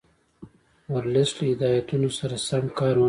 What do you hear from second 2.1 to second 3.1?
سره سم کار ونه کړ.